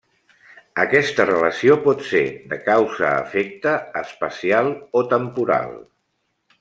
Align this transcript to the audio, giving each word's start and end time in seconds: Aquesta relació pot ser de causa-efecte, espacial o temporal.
Aquesta 0.83 1.25
relació 1.29 1.75
pot 1.83 2.01
ser 2.07 2.23
de 2.53 2.59
causa-efecte, 2.69 3.75
espacial 4.05 4.73
o 5.03 5.05
temporal. 5.13 5.79